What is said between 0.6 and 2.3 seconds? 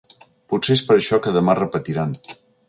és per això que demà repetiran.